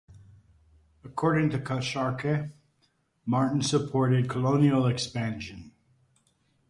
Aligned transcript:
According 1.03 1.51
to 1.51 1.59
Koschorke, 1.59 2.51
Martin 3.27 3.61
supported 3.61 4.27
colonial 4.31 4.87
expansion. 4.87 5.73